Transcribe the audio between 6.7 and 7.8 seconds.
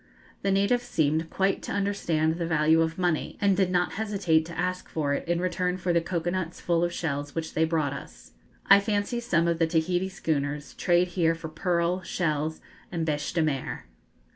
of shells which they